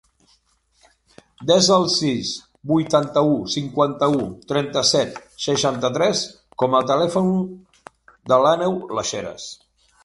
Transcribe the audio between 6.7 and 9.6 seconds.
a telèfon de l'Àneu Lasheras.